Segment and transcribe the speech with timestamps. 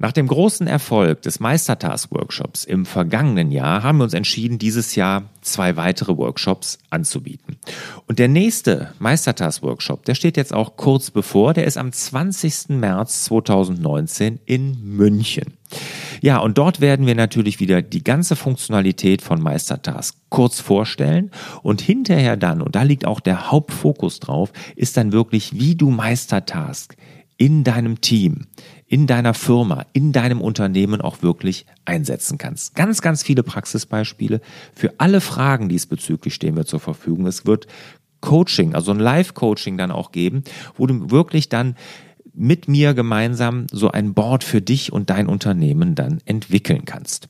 [0.00, 5.24] Nach dem großen Erfolg des Meistertask-Workshops im vergangenen Jahr haben wir uns entschieden, dieses Jahr
[5.40, 7.56] zwei weitere Workshops anzubieten.
[8.06, 12.68] Und der nächste Meistertask-Workshop, der steht jetzt auch kurz bevor, der ist am 20.
[12.68, 15.54] März 2019 in München.
[16.20, 21.80] Ja, und dort werden wir natürlich wieder die ganze Funktionalität von Meistertask kurz vorstellen und
[21.80, 26.96] hinterher dann, und da liegt auch der Hauptfokus drauf, ist dann wirklich, wie du Meistertask
[27.36, 28.46] in deinem Team,
[28.88, 32.74] in deiner Firma, in deinem Unternehmen auch wirklich einsetzen kannst.
[32.74, 34.40] Ganz, ganz viele Praxisbeispiele.
[34.74, 37.26] Für alle Fragen diesbezüglich stehen wir zur Verfügung.
[37.26, 37.66] Es wird
[38.20, 40.42] Coaching, also ein Live-Coaching dann auch geben,
[40.76, 41.76] wo du wirklich dann
[42.34, 47.28] mit mir gemeinsam so ein Board für dich und dein Unternehmen dann entwickeln kannst.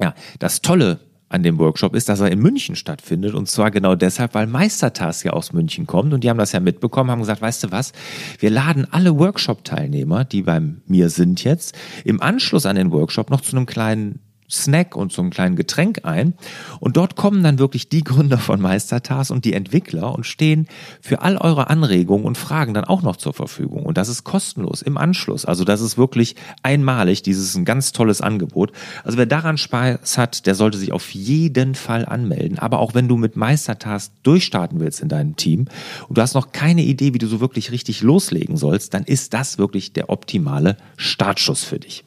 [0.00, 1.00] Ja, das Tolle
[1.32, 3.34] an dem Workshop ist, dass er in München stattfindet.
[3.34, 6.12] Und zwar genau deshalb, weil Meistertask ja aus München kommt.
[6.12, 7.92] Und die haben das ja mitbekommen, haben gesagt, weißt du was,
[8.38, 13.40] wir laden alle Workshop-Teilnehmer, die bei mir sind jetzt, im Anschluss an den Workshop noch
[13.40, 14.20] zu einem kleinen
[14.52, 16.34] Snack und so einem kleinen Getränk ein.
[16.78, 20.68] Und dort kommen dann wirklich die Gründer von Meistertas und die Entwickler und stehen
[21.00, 23.84] für all eure Anregungen und Fragen dann auch noch zur Verfügung.
[23.84, 25.44] Und das ist kostenlos im Anschluss.
[25.44, 27.22] Also das ist wirklich einmalig.
[27.22, 28.72] Dieses ist ein ganz tolles Angebot.
[29.04, 32.58] Also wer daran Spaß hat, der sollte sich auf jeden Fall anmelden.
[32.58, 35.66] Aber auch wenn du mit Meistertas durchstarten willst in deinem Team
[36.08, 39.32] und du hast noch keine Idee, wie du so wirklich richtig loslegen sollst, dann ist
[39.34, 42.04] das wirklich der optimale Startschuss für dich.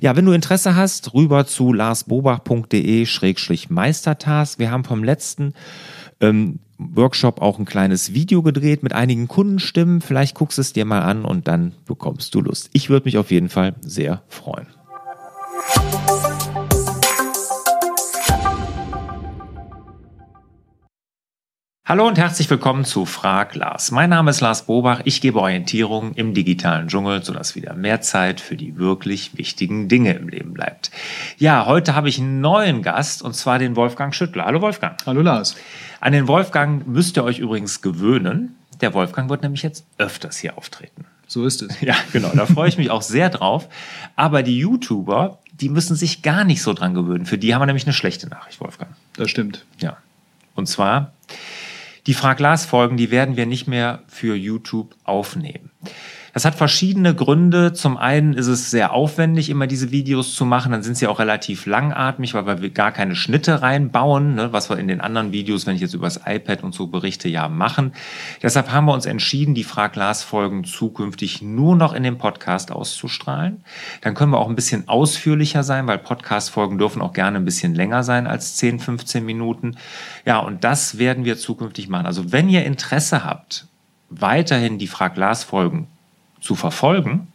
[0.00, 4.58] Ja, wenn du Interesse hast, rüber zu larsbobach.de-meistertask.
[4.58, 5.54] Wir haben vom letzten
[6.20, 10.00] ähm, Workshop auch ein kleines Video gedreht mit einigen Kundenstimmen.
[10.00, 12.70] Vielleicht guckst es dir mal an und dann bekommst du Lust.
[12.72, 14.66] Ich würde mich auf jeden Fall sehr freuen.
[21.90, 23.90] Hallo und herzlich willkommen zu Frag Lars.
[23.90, 25.00] Mein Name ist Lars Bobach.
[25.06, 30.12] Ich gebe Orientierung im digitalen Dschungel, sodass wieder mehr Zeit für die wirklich wichtigen Dinge
[30.12, 30.92] im Leben bleibt.
[31.38, 34.44] Ja, heute habe ich einen neuen Gast und zwar den Wolfgang Schüttler.
[34.44, 35.04] Hallo Wolfgang.
[35.04, 35.56] Hallo Lars.
[35.98, 38.54] An den Wolfgang müsst ihr euch übrigens gewöhnen.
[38.80, 41.06] Der Wolfgang wird nämlich jetzt öfters hier auftreten.
[41.26, 41.80] So ist es.
[41.80, 42.30] Ja, genau.
[42.32, 43.68] Da freue ich mich auch sehr drauf.
[44.14, 47.26] Aber die YouTuber, die müssen sich gar nicht so dran gewöhnen.
[47.26, 48.92] Für die haben wir nämlich eine schlechte Nachricht, Wolfgang.
[49.16, 49.66] Das stimmt.
[49.80, 49.96] Ja.
[50.54, 51.14] Und zwar
[52.10, 55.70] die Frag-Glas-Folgen, die werden wir nicht mehr für YouTube aufnehmen.
[56.32, 57.72] Das hat verschiedene Gründe.
[57.72, 60.72] Zum einen ist es sehr aufwendig, immer diese Videos zu machen.
[60.72, 64.78] Dann sind sie auch relativ langatmig, weil wir gar keine Schnitte reinbauen, ne, was wir
[64.78, 67.92] in den anderen Videos, wenn ich jetzt über das iPad und so berichte, ja machen.
[68.42, 73.64] Deshalb haben wir uns entschieden, die Frag-Glas-Folgen zukünftig nur noch in dem Podcast auszustrahlen.
[74.02, 77.74] Dann können wir auch ein bisschen ausführlicher sein, weil Podcast-Folgen dürfen auch gerne ein bisschen
[77.74, 79.76] länger sein als 10, 15 Minuten.
[80.24, 82.06] Ja, und das werden wir zukünftig machen.
[82.06, 83.66] Also wenn ihr Interesse habt,
[84.10, 85.86] weiterhin die Frag-Glas-Folgen
[86.40, 87.28] zu verfolgen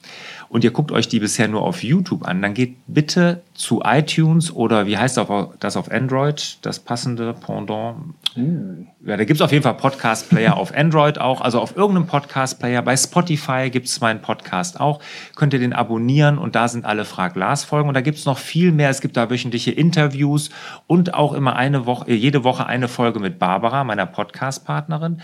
[0.49, 4.53] und ihr guckt euch die bisher nur auf YouTube an, dann geht bitte zu iTunes
[4.53, 5.19] oder wie heißt
[5.59, 7.97] das auf Android, das passende Pendant?
[8.37, 8.85] Uh.
[9.05, 12.81] Ja, da gibt es auf jeden Fall Podcast-Player auf Android auch, also auf irgendeinem Podcast-Player.
[12.81, 14.99] Bei Spotify gibt es meinen Podcast auch.
[15.35, 17.87] Könnt ihr den abonnieren und da sind alle Frag-Glas-Folgen.
[17.87, 18.89] Und da gibt es noch viel mehr.
[18.89, 20.49] Es gibt da wöchentliche Interviews
[20.87, 25.21] und auch immer eine Woche, jede Woche eine Folge mit Barbara, meiner Podcast-Partnerin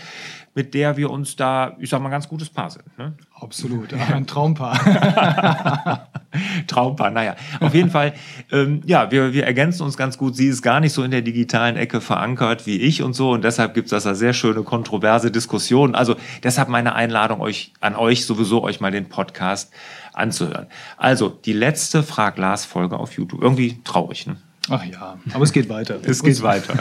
[0.54, 2.98] mit der wir uns da, ich sag mal, ganz gutes Paar sind.
[2.98, 3.14] Ne?
[3.34, 6.08] Absolut, ein Traumpaar.
[6.66, 7.36] Traumpaar, naja.
[7.60, 8.14] Auf jeden Fall,
[8.50, 10.36] ähm, ja, wir, wir ergänzen uns ganz gut.
[10.36, 13.32] Sie ist gar nicht so in der digitalen Ecke verankert wie ich und so.
[13.32, 15.94] Und deshalb gibt es da sehr schöne, kontroverse Diskussionen.
[15.94, 19.72] Also deshalb meine Einladung euch, an euch sowieso, euch mal den Podcast
[20.12, 20.66] anzuhören.
[20.96, 23.42] Also die letzte Frag-Lars-Folge auf YouTube.
[23.42, 24.36] Irgendwie traurig, ne?
[24.70, 25.98] Ach ja, aber es geht weiter.
[26.04, 26.74] es geht weiter.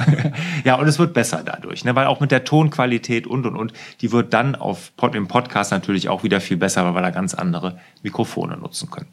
[0.63, 1.95] ja, und es wird besser dadurch, ne?
[1.95, 6.07] weil auch mit der Tonqualität und und und, die wird dann auf im Podcast natürlich
[6.07, 9.07] auch wieder viel besser, weil wir da ganz andere Mikrofone nutzen können.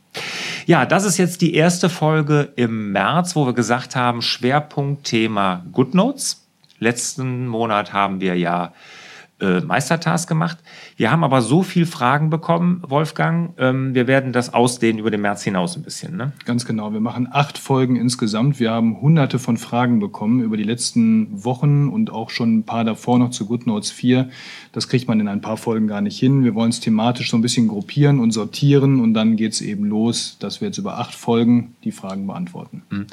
[0.67, 6.47] Ja, das ist jetzt die erste Folge im März, wo wir gesagt haben, Schwerpunktthema GoodNotes.
[6.79, 8.73] Letzten Monat haben wir ja
[9.41, 10.59] äh, Meistertask gemacht.
[10.97, 13.55] Wir haben aber so viel Fragen bekommen, Wolfgang.
[13.59, 16.17] Ähm, wir werden das ausdehnen über den März hinaus ein bisschen.
[16.17, 16.33] Ne?
[16.45, 16.93] Ganz genau.
[16.93, 18.59] Wir machen acht Folgen insgesamt.
[18.59, 22.85] Wir haben hunderte von Fragen bekommen über die letzten Wochen und auch schon ein paar
[22.85, 24.29] davor noch zu GoodNotes 4.
[24.73, 26.45] Das kriegt man in ein paar Folgen gar nicht hin.
[26.45, 29.85] Wir wollen es thematisch so ein bisschen gruppieren und sortieren und dann geht es eben
[29.85, 32.83] los, dass wir jetzt über acht Folgen die Fragen beantworten.
[32.91, 33.07] Mhm.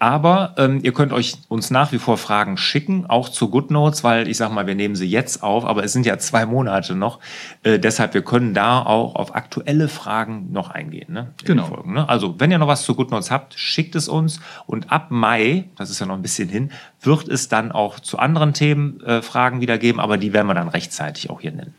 [0.00, 4.28] Aber ähm, ihr könnt euch uns nach wie vor Fragen schicken, auch zu GoodNotes, weil
[4.28, 7.18] ich sage mal, wir nehmen sie jetzt auf, aber es sind ja zwei Monate noch.
[7.64, 11.12] Äh, deshalb, wir können da auch auf aktuelle Fragen noch eingehen.
[11.12, 11.66] Ne, genau.
[11.66, 12.08] Folgen, ne?
[12.08, 14.40] Also, wenn ihr noch was zu GoodNotes habt, schickt es uns.
[14.66, 16.70] Und ab Mai, das ist ja noch ein bisschen hin,
[17.02, 20.54] wird es dann auch zu anderen Themen äh, Fragen wieder geben, aber die werden wir
[20.54, 21.74] dann rechtzeitig auch hier nennen.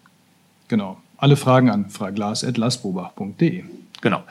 [0.67, 0.97] Genau.
[1.17, 3.63] Alle Fragen an fraglas.lasbobach.de.
[4.01, 4.23] Genau.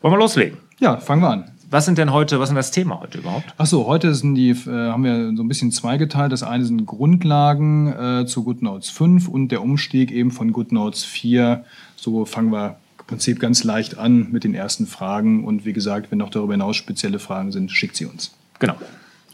[0.00, 0.56] Wollen wir loslegen?
[0.78, 1.50] Ja, fangen wir an.
[1.68, 3.54] Was sind denn heute, was ist denn das Thema heute überhaupt?
[3.56, 6.30] Achso, heute sind die, äh, haben wir so ein bisschen zweigeteilt.
[6.30, 11.64] Das eine sind Grundlagen äh, zu GoodNotes 5 und der Umstieg eben von GoodNotes 4.
[11.96, 15.44] So fangen wir im Prinzip ganz leicht an mit den ersten Fragen.
[15.44, 18.32] Und wie gesagt, wenn noch darüber hinaus spezielle Fragen sind, schickt sie uns.
[18.60, 18.76] Genau.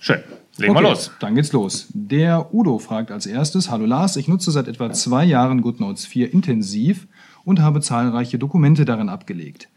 [0.01, 0.23] Schön.
[0.57, 1.11] Legen okay, wir los.
[1.21, 1.89] Dann geht's los.
[1.93, 6.33] Der Udo fragt als erstes: Hallo Lars, ich nutze seit etwa zwei Jahren GoodNotes 4
[6.33, 7.07] intensiv
[7.45, 9.69] und habe zahlreiche Dokumente darin abgelegt.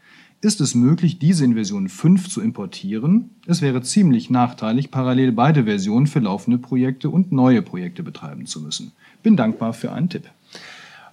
[0.46, 3.30] Ist es möglich, diese in Version 5 zu importieren?
[3.48, 8.60] Es wäre ziemlich nachteilig, parallel beide Versionen für laufende Projekte und neue Projekte betreiben zu
[8.60, 8.92] müssen.
[9.24, 10.30] Bin dankbar für einen Tipp.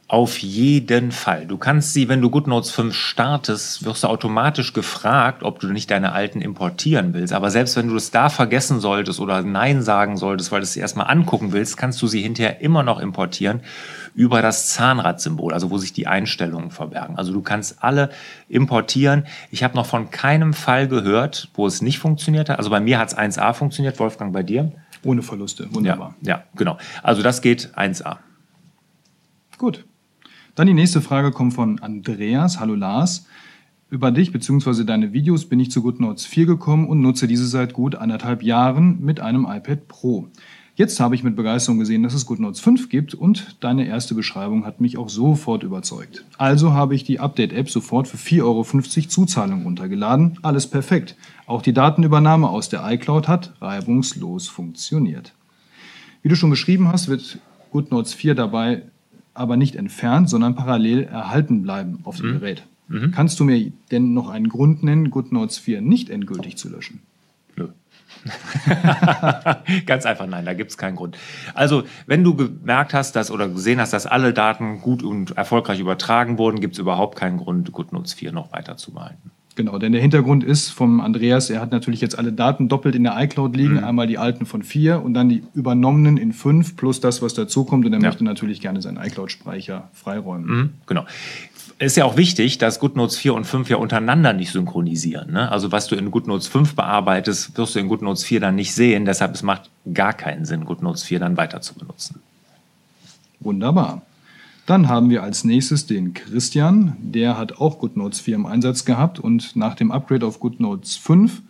[0.09, 1.47] Auf jeden Fall.
[1.47, 5.89] Du kannst sie, wenn du GoodNotes 5 startest, wirst du automatisch gefragt, ob du nicht
[5.89, 7.33] deine alten importieren willst.
[7.33, 10.75] Aber selbst wenn du es da vergessen solltest oder Nein sagen solltest, weil du es
[10.75, 13.61] erstmal angucken willst, kannst du sie hinterher immer noch importieren
[14.13, 17.17] über das Zahnradsymbol, also wo sich die Einstellungen verbergen.
[17.17, 18.11] Also du kannst alle
[18.49, 19.25] importieren.
[19.49, 22.59] Ich habe noch von keinem Fall gehört, wo es nicht funktioniert hat.
[22.59, 24.71] Also bei mir hat es 1a funktioniert, Wolfgang, bei dir?
[25.03, 26.13] Ohne Verluste, wunderbar.
[26.21, 26.77] Ja, ja, genau.
[27.01, 28.17] Also das geht 1a.
[29.57, 29.85] Gut.
[30.55, 32.59] Dann die nächste Frage kommt von Andreas.
[32.59, 33.25] Hallo Lars.
[33.89, 34.83] Über dich bzw.
[34.83, 39.03] deine Videos bin ich zu GoodNotes 4 gekommen und nutze diese seit gut anderthalb Jahren
[39.03, 40.27] mit einem iPad Pro.
[40.75, 44.63] Jetzt habe ich mit Begeisterung gesehen, dass es GoodNotes 5 gibt und deine erste Beschreibung
[44.63, 46.23] hat mich auch sofort überzeugt.
[46.37, 48.63] Also habe ich die Update-App sofort für 4,50 Euro
[49.09, 50.37] Zuzahlung runtergeladen.
[50.43, 51.15] Alles perfekt.
[51.47, 55.33] Auch die Datenübernahme aus der iCloud hat reibungslos funktioniert.
[56.21, 57.39] Wie du schon beschrieben hast, wird
[57.71, 58.83] GoodNotes 4 dabei
[59.33, 62.39] aber nicht entfernt, sondern parallel erhalten bleiben auf dem mhm.
[62.39, 62.63] Gerät.
[62.87, 63.11] Mhm.
[63.11, 67.01] Kannst du mir denn noch einen Grund nennen, GoodNotes 4 nicht endgültig zu löschen?
[67.55, 67.69] Nö.
[69.85, 71.17] Ganz einfach nein, da gibt es keinen Grund.
[71.53, 75.79] Also, wenn du gemerkt hast, dass oder gesehen hast, dass alle Daten gut und erfolgreich
[75.79, 79.31] übertragen wurden, gibt es überhaupt keinen Grund, GoodNotes 4 noch weiter zu behalten.
[79.55, 83.03] Genau, denn der Hintergrund ist vom Andreas, er hat natürlich jetzt alle Daten doppelt in
[83.03, 83.83] der iCloud liegen, mhm.
[83.83, 87.85] einmal die alten von vier und dann die übernommenen in fünf plus das, was dazukommt
[87.85, 88.07] und er ja.
[88.07, 90.47] möchte natürlich gerne seinen iCloud-Speicher freiräumen.
[90.47, 91.05] Mhm, genau.
[91.77, 95.31] Ist ja auch wichtig, dass GoodNotes 4 und 5 ja untereinander nicht synchronisieren.
[95.31, 95.51] Ne?
[95.51, 99.05] Also was du in GoodNotes 5 bearbeitest, wirst du in GoodNotes 4 dann nicht sehen.
[99.05, 102.21] Deshalb es macht gar keinen Sinn, GoodNotes 4 dann weiter zu benutzen.
[103.39, 104.01] Wunderbar.
[104.65, 109.19] Dann haben wir als nächstes den Christian, der hat auch GoodNotes 4 im Einsatz gehabt
[109.19, 111.41] und nach dem Upgrade auf GoodNotes 5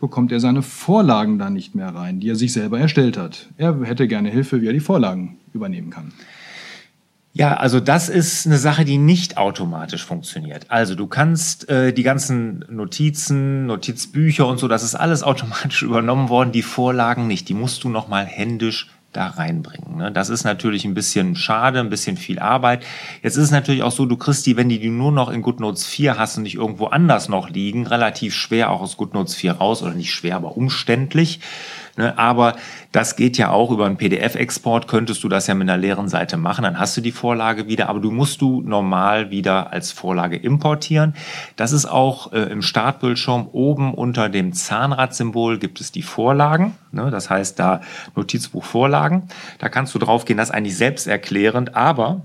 [0.00, 3.48] bekommt er seine Vorlagen da nicht mehr rein, die er sich selber erstellt hat.
[3.56, 6.12] Er hätte gerne Hilfe, wie er die Vorlagen übernehmen kann.
[7.34, 10.70] Ja, also das ist eine Sache, die nicht automatisch funktioniert.
[10.70, 16.28] Also du kannst äh, die ganzen Notizen, Notizbücher und so, das ist alles automatisch übernommen
[16.28, 17.48] worden, die Vorlagen nicht.
[17.48, 19.98] Die musst du nochmal händisch da reinbringen.
[19.98, 20.12] Ne?
[20.12, 22.84] Das ist natürlich ein bisschen schade, ein bisschen viel Arbeit.
[23.22, 25.42] Jetzt ist es natürlich auch so, du kriegst die, wenn die, die nur noch in
[25.42, 29.52] GoodNotes 4 hast und nicht irgendwo anders noch liegen, relativ schwer auch aus GoodNotes 4
[29.52, 31.40] raus oder nicht schwer, aber umständlich.
[31.96, 32.16] Ne?
[32.18, 32.56] Aber
[32.90, 36.36] das geht ja auch über einen PDF-Export, könntest du das ja mit einer leeren Seite
[36.36, 40.36] machen, dann hast du die Vorlage wieder, aber du musst du normal wieder als Vorlage
[40.36, 41.14] importieren.
[41.56, 46.74] Das ist auch äh, im Startbildschirm oben unter dem Zahnradsymbol gibt es die Vorlagen.
[46.92, 47.10] Ne?
[47.10, 47.80] Das heißt da
[48.16, 49.28] Notizbuch Vorlagen.
[49.58, 52.22] Da kannst du drauf gehen, das ist eigentlich selbsterklärend, aber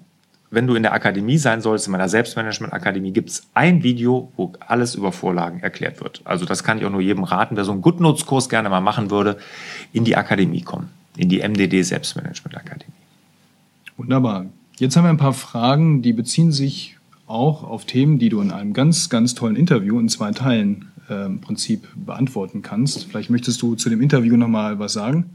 [0.50, 4.54] wenn du in der Akademie sein sollst, in meiner Selbstmanagement-Akademie, gibt es ein Video, wo
[4.60, 6.22] alles über Vorlagen erklärt wird.
[6.24, 9.12] Also das kann ich auch nur jedem raten, wer so einen GoodNotes-Kurs gerne mal machen
[9.12, 9.38] würde,
[9.94, 12.94] in die Akademie kommen, in die MDD Selbstmanagement-Akademie.
[13.98, 14.46] Wunderbar.
[14.78, 18.52] Jetzt haben wir ein paar Fragen, die beziehen sich auch auf Themen, die du in
[18.52, 23.06] einem ganz, ganz tollen Interview in zwei Teilen im Prinzip beantworten kannst.
[23.06, 25.30] Vielleicht möchtest du zu dem Interview nochmal was sagen?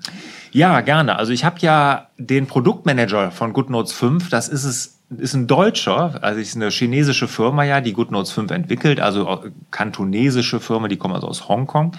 [0.51, 1.17] Ja, gerne.
[1.17, 6.19] Also ich habe ja den Produktmanager von GoodNotes 5, das ist es ist ein Deutscher,
[6.23, 11.15] also ist eine chinesische Firma ja, die GoodNotes 5 entwickelt, also kantonesische Firma, die kommen
[11.15, 11.97] also aus Hongkong.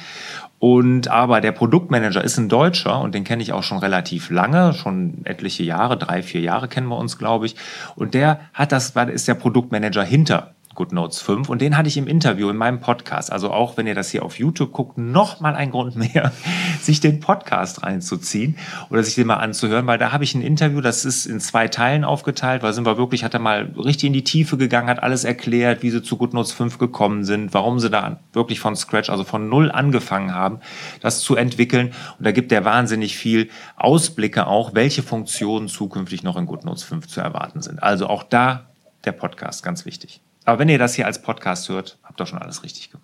[0.60, 4.74] Und aber der Produktmanager ist ein Deutscher und den kenne ich auch schon relativ lange,
[4.74, 7.56] schon etliche Jahre, drei, vier Jahre kennen wir uns, glaube ich.
[7.96, 12.08] Und der hat das, ist der Produktmanager hinter GoodNotes 5 und den hatte ich im
[12.08, 13.32] Interview in meinem Podcast.
[13.32, 16.32] Also auch wenn ihr das hier auf YouTube guckt, noch mal ein Grund mehr,
[16.82, 18.58] sich den Podcast reinzuziehen
[18.90, 21.68] oder sich den mal anzuhören, weil da habe ich ein Interview, das ist in zwei
[21.68, 25.04] Teilen aufgeteilt, weil sind wir wirklich, hat er mal richtig in die Tiefe gegangen, hat
[25.04, 29.10] alles erklärt, wie sie zu GoodNotes 5 gekommen sind, warum sie da wirklich von Scratch,
[29.10, 30.60] also von Null angefangen haben,
[31.02, 31.94] das zu entwickeln.
[32.18, 37.08] Und da gibt er wahnsinnig viel Ausblicke auch, welche Funktionen zukünftig noch in GoodNotes 5
[37.08, 37.82] zu erwarten sind.
[37.84, 38.70] Also auch da
[39.06, 40.22] der Podcast, ganz wichtig.
[40.46, 43.03] Aber wenn ihr das hier als Podcast hört, habt ihr schon alles richtig gemacht.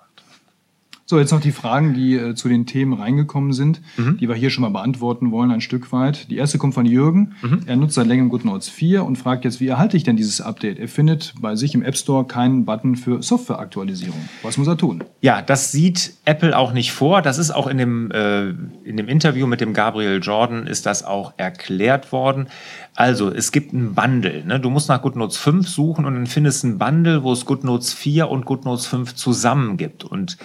[1.09, 4.17] So, jetzt noch die Fragen, die äh, zu den Themen reingekommen sind, mhm.
[4.17, 6.29] die wir hier schon mal beantworten wollen, ein Stück weit.
[6.29, 7.33] Die erste kommt von Jürgen.
[7.41, 7.63] Mhm.
[7.65, 10.77] Er nutzt seit längerem GoodNotes 4 und fragt jetzt, wie erhalte ich denn dieses Update?
[10.77, 14.19] Er findet bei sich im App Store keinen Button für Softwareaktualisierung.
[14.43, 15.03] Was muss er tun?
[15.19, 17.23] Ja, das sieht Apple auch nicht vor.
[17.23, 18.49] Das ist auch in dem, äh,
[18.83, 22.49] in dem Interview mit dem Gabriel Jordan ist das auch erklärt worden.
[22.93, 24.43] Also, es gibt ein Bundle.
[24.45, 24.59] Ne?
[24.59, 27.93] Du musst nach GoodNotes 5 suchen und dann findest du ein Bundle, wo es GoodNotes
[27.93, 30.03] 4 und GoodNotes 5 zusammen gibt.
[30.03, 30.37] Und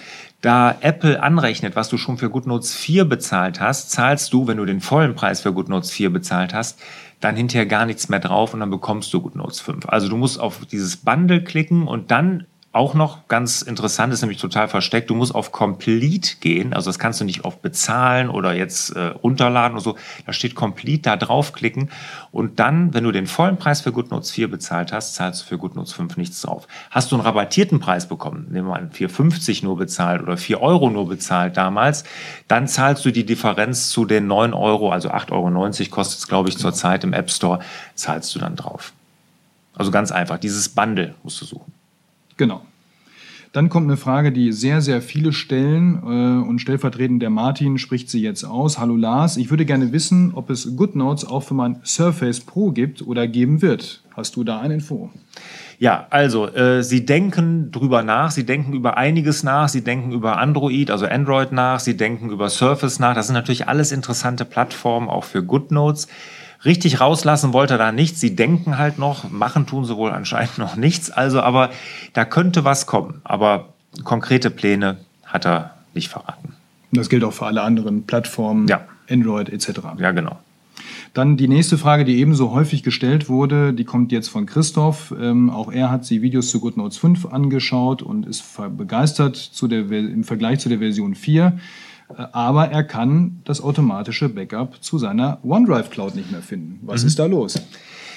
[0.45, 4.65] da Apple anrechnet, was du schon für GoodNotes 4 bezahlt hast, zahlst du, wenn du
[4.65, 6.79] den vollen Preis für GoodNotes 4 bezahlt hast,
[7.19, 9.87] dann hinterher gar nichts mehr drauf und dann bekommst du GoodNotes 5.
[9.87, 14.39] Also du musst auf dieses Bundle klicken und dann auch noch ganz interessant, ist nämlich
[14.39, 18.53] total versteckt, du musst auf Complete gehen, also das kannst du nicht auf Bezahlen oder
[18.53, 21.89] jetzt äh, runterladen oder so, da steht Complete, da draufklicken
[22.31, 25.57] und dann, wenn du den vollen Preis für GoodNotes 4 bezahlt hast, zahlst du für
[25.57, 26.67] GoodNotes 5 nichts drauf.
[26.91, 30.89] Hast du einen rabattierten Preis bekommen, nehmen wir an 4,50 nur bezahlt oder 4 Euro
[30.89, 32.03] nur bezahlt damals,
[32.49, 36.49] dann zahlst du die Differenz zu den 9 Euro, also 8,90 Euro kostet es, glaube
[36.49, 37.59] ich, zurzeit im App Store,
[37.93, 38.91] zahlst du dann drauf.
[39.75, 41.74] Also ganz einfach, dieses Bundle musst du suchen.
[42.37, 42.61] Genau.
[43.55, 48.09] Dann kommt eine Frage, die sehr, sehr viele stellen äh, und stellvertretend der Martin spricht
[48.09, 48.79] sie jetzt aus.
[48.79, 53.01] Hallo Lars, ich würde gerne wissen, ob es GoodNotes auch für mein Surface Pro gibt
[53.01, 54.03] oder geben wird.
[54.13, 55.09] Hast du da eine Info?
[55.79, 60.37] Ja, also äh, Sie denken drüber nach, Sie denken über einiges nach, Sie denken über
[60.37, 63.15] Android, also Android nach, Sie denken über Surface nach.
[63.15, 66.09] Das sind natürlich alles interessante Plattformen, auch für GoodNotes.
[66.63, 68.19] Richtig rauslassen wollte er da nichts.
[68.19, 71.11] Sie denken halt noch, machen tun sie wohl anscheinend noch nichts.
[71.11, 71.69] Also, aber
[72.13, 73.21] da könnte was kommen.
[73.23, 73.69] Aber
[74.03, 76.53] konkrete Pläne hat er nicht verraten.
[76.91, 78.81] Das gilt auch für alle anderen Plattformen, ja.
[79.09, 79.79] Android etc.
[79.99, 80.37] Ja, genau.
[81.13, 85.13] Dann die nächste Frage, die ebenso häufig gestellt wurde, die kommt jetzt von Christoph.
[85.17, 88.43] Ähm, auch er hat die Videos zu GoodNotes 5 angeschaut und ist
[88.77, 91.57] begeistert zu der, im Vergleich zu der Version 4
[92.07, 96.79] aber er kann das automatische Backup zu seiner OneDrive Cloud nicht mehr finden.
[96.83, 97.07] Was mhm.
[97.07, 97.61] ist da los?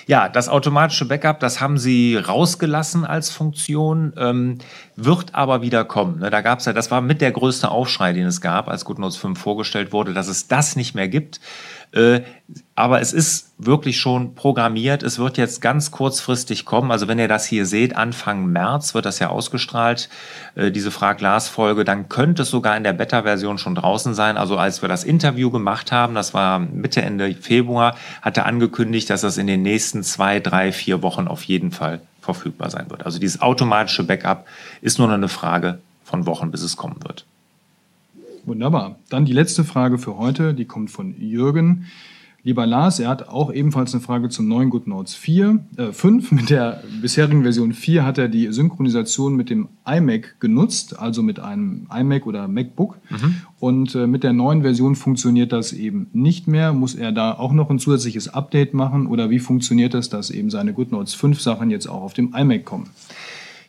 [0.08, 4.56] Ja, das automatische Backup, das haben sie rausgelassen als Funktion, ähm,
[4.96, 6.20] wird aber wieder kommen.
[6.20, 6.30] Ne?
[6.30, 9.18] Da gab es ja, das war mit der größte Aufschrei, den es gab, als GoodNotes
[9.18, 11.40] 5 vorgestellt wurde, dass es das nicht mehr gibt.
[11.92, 12.20] Äh,
[12.74, 15.02] aber es ist wirklich schon programmiert.
[15.02, 16.90] Es wird jetzt ganz kurzfristig kommen.
[16.90, 20.08] Also wenn ihr das hier seht, Anfang März wird das ja ausgestrahlt,
[20.54, 21.84] äh, diese Frag-Glas-Folge.
[21.84, 24.36] Dann könnte es sogar in der Beta-Version schon draußen sein.
[24.36, 29.10] Also als wir das Interview gemacht haben, das war Mitte, Ende Februar, hat er angekündigt,
[29.10, 33.06] dass das in den nächsten zwei, drei, vier Wochen auf jeden Fall verfügbar sein wird.
[33.06, 34.46] Also dieses automatische Backup
[34.82, 37.24] ist nur noch eine Frage von Wochen, bis es kommen wird.
[38.48, 38.98] Wunderbar.
[39.10, 41.86] Dann die letzte Frage für heute, die kommt von Jürgen.
[42.44, 46.32] Lieber Lars, er hat auch ebenfalls eine Frage zum neuen GoodNotes 4, äh 5.
[46.32, 51.40] Mit der bisherigen Version 4 hat er die Synchronisation mit dem iMac genutzt, also mit
[51.40, 52.96] einem iMac oder MacBook.
[53.10, 53.34] Mhm.
[53.58, 56.72] Und äh, mit der neuen Version funktioniert das eben nicht mehr.
[56.72, 60.48] Muss er da auch noch ein zusätzliches Update machen oder wie funktioniert das, dass eben
[60.48, 62.88] seine GoodNotes 5 Sachen jetzt auch auf dem iMac kommen?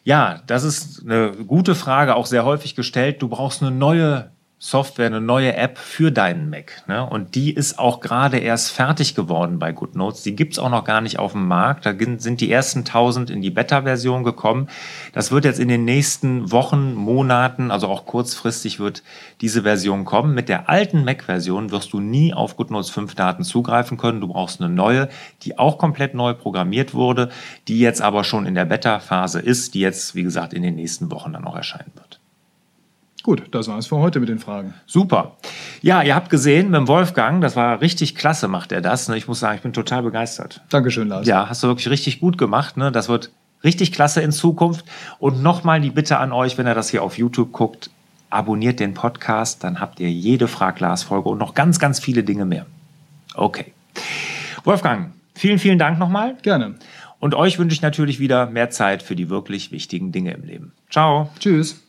[0.05, 3.21] Ja, das ist eine gute Frage, auch sehr häufig gestellt.
[3.21, 4.31] Du brauchst eine neue
[4.61, 6.83] Software, eine neue App für deinen Mac.
[6.85, 7.09] Ne?
[7.09, 10.23] Und die ist auch gerade erst fertig geworden bei GoodNotes.
[10.23, 11.85] Die gibt's auch noch gar nicht auf dem Markt.
[11.85, 14.67] Da sind die ersten 1000 in die Beta-Version gekommen.
[15.13, 19.01] Das wird jetzt in den nächsten Wochen, Monaten, also auch kurzfristig wird
[19.39, 20.35] diese Version kommen.
[20.35, 24.19] Mit der alten Mac-Version wirst du nie auf GoodNotes 5 Daten zugreifen können.
[24.19, 25.07] Du brauchst eine neue,
[25.43, 27.29] die auch komplett neu programmiert wurde,
[27.69, 31.09] die jetzt aber schon in der Beta-Phase ist, die jetzt, wie gesagt, in den nächsten
[31.11, 32.19] Wochen dann auch erscheinen wird.
[33.29, 34.73] Gut, das war es für heute mit den Fragen.
[34.87, 35.37] Super.
[35.83, 39.07] Ja, ihr habt gesehen, mit dem Wolfgang, das war richtig klasse, macht er das.
[39.07, 39.17] Ne?
[39.17, 40.61] Ich muss sagen, ich bin total begeistert.
[40.69, 41.27] Dankeschön, Lars.
[41.27, 42.75] Ja, hast du wirklich richtig gut gemacht.
[42.75, 42.91] Ne?
[42.91, 43.29] Das wird
[43.63, 44.83] richtig klasse in Zukunft.
[45.19, 47.91] Und nochmal die Bitte an euch, wenn ihr das hier auf YouTube guckt,
[48.31, 52.65] abonniert den Podcast, dann habt ihr jede Frag-Glas-Folge und noch ganz, ganz viele Dinge mehr.
[53.35, 53.73] Okay.
[54.63, 56.35] Wolfgang, vielen, vielen Dank nochmal.
[56.41, 56.79] Gerne.
[57.19, 60.71] Und euch wünsche ich natürlich wieder mehr Zeit für die wirklich wichtigen Dinge im Leben.
[60.89, 61.29] Ciao.
[61.39, 61.88] Tschüss.